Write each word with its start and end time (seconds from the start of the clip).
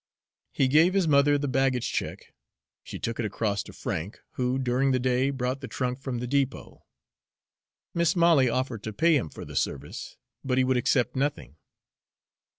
He 0.51 0.67
gave 0.67 0.95
his 0.95 1.07
mother 1.07 1.37
the 1.37 1.47
baggage 1.47 1.93
check. 1.93 2.33
She 2.83 2.97
took 2.97 3.19
it 3.19 3.25
across 3.27 3.61
to 3.61 3.71
Frank, 3.71 4.19
who, 4.31 4.57
during 4.57 4.89
the 4.89 4.99
day, 4.99 5.29
brought 5.29 5.61
the 5.61 5.67
trunk 5.67 5.99
from 5.99 6.17
the 6.17 6.25
depot. 6.25 6.81
Mis' 7.93 8.15
Molly 8.15 8.49
offered 8.49 8.81
to 8.85 8.93
pay 8.93 9.15
him 9.15 9.29
for 9.29 9.45
the 9.45 9.55
service, 9.55 10.17
but 10.43 10.57
he 10.57 10.63
would 10.63 10.75
accept 10.75 11.15
nothing. 11.15 11.55